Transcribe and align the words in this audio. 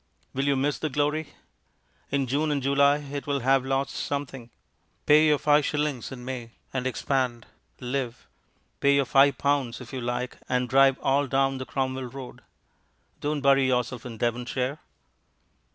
Will 0.33 0.45
you 0.47 0.55
miss 0.55 0.79
the 0.79 0.89
glory? 0.89 1.27
In 2.09 2.25
June 2.25 2.49
and 2.49 2.63
July 2.63 2.97
it 2.97 3.27
will 3.27 3.41
have 3.41 3.63
lost 3.63 3.91
something. 3.93 4.49
Pay 5.05 5.27
your 5.27 5.37
five 5.37 5.63
shillings 5.63 6.11
in 6.11 6.25
May 6.25 6.53
and 6.73 6.87
expand, 6.87 7.45
live; 7.79 8.27
pay 8.79 8.95
your 8.95 9.05
five 9.05 9.37
pounds 9.37 9.79
if 9.79 9.93
you 9.93 10.01
like 10.01 10.39
and 10.49 10.67
drive 10.67 10.97
all 11.03 11.27
down 11.27 11.59
the 11.59 11.67
Cromwell 11.67 12.05
Road. 12.05 12.41
Don't 13.19 13.41
bury 13.41 13.67
yourself 13.67 14.03
in 14.03 14.17
Devonshire. 14.17 14.79